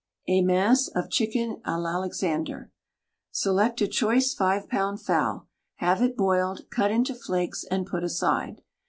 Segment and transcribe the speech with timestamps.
[0.27, 2.71] EMINCE OF CHICKEN A L'ALEXANDER
[3.29, 8.63] Select a choice five pound fowl, have it boiled, cut into flakes and put aside.